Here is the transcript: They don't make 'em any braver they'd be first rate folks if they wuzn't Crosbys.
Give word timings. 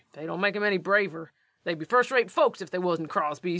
They 0.13 0.25
don't 0.25 0.41
make 0.41 0.55
'em 0.55 0.63
any 0.63 0.77
braver 0.79 1.31
they'd 1.63 1.77
be 1.77 1.85
first 1.85 2.09
rate 2.09 2.31
folks 2.31 2.61
if 2.63 2.71
they 2.71 2.79
wuzn't 2.79 3.09
Crosbys. 3.09 3.49